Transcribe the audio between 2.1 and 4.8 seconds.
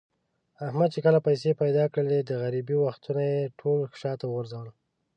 د غریبۍ وختونه یې ټول شاته و غورځول.